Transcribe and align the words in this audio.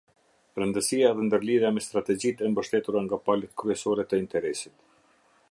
Rëndësia 0.59 1.11
dhe 1.19 1.25
ndërlidhja 1.25 1.71
me 1.75 1.83
strategjitë 1.89 2.47
e 2.47 2.49
mbështetura 2.55 3.05
nga 3.09 3.21
palët 3.29 3.55
kryesore 3.63 4.09
të 4.11 4.25
interesit. 4.25 4.77